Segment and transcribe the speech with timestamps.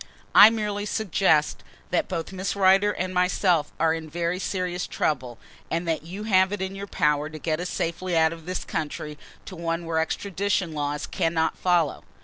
[0.33, 5.37] "I merely suggest that both Miss Rider and myself are in very serious trouble
[5.69, 8.65] and that you have it in your power to get us safely out of this
[8.65, 12.03] country to one where extradition laws cannot follow."